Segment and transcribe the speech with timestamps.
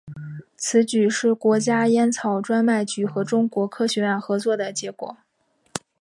[0.57, 5.15] 此举是国家烟草专卖局和中国科学院合作的结果。